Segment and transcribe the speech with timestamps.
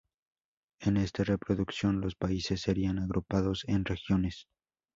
[0.79, 4.47] En esta reproducción, los países serían agrupados en regiones.